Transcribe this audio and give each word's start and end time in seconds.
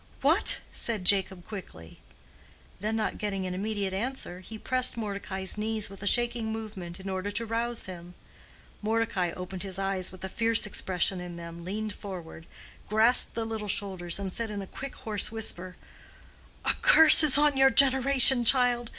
"What?" 0.21 0.61
said 0.73 1.05
Jacob, 1.05 1.45
quickly. 1.45 1.99
Then, 2.79 2.95
not 2.95 3.19
getting 3.19 3.45
an 3.45 3.53
immediate 3.53 3.93
answer, 3.93 4.39
he 4.39 4.57
pressed 4.57 4.97
Mordecai's 4.97 5.59
knees 5.59 5.91
with 5.91 6.01
a 6.01 6.07
shaking 6.07 6.51
movement, 6.51 6.99
in 6.99 7.07
order 7.07 7.29
to 7.29 7.45
rouse 7.45 7.85
him. 7.85 8.15
Mordecai 8.81 9.29
opened 9.33 9.61
his 9.61 9.77
eyes 9.77 10.11
with 10.11 10.23
a 10.23 10.27
fierce 10.27 10.65
expression 10.65 11.21
in 11.21 11.35
them, 11.35 11.63
leaned 11.63 11.93
forward, 11.93 12.47
grasped 12.89 13.35
the 13.35 13.45
little 13.45 13.67
shoulders, 13.67 14.17
and 14.17 14.33
said 14.33 14.49
in 14.49 14.63
a 14.63 14.65
quick, 14.65 14.95
hoarse 14.95 15.31
whisper, 15.31 15.75
"A 16.65 16.73
curse 16.81 17.21
is 17.21 17.37
on 17.37 17.55
your 17.55 17.69
generation, 17.69 18.43
child. 18.43 18.89